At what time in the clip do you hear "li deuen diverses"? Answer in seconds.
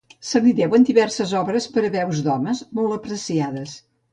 0.45-1.35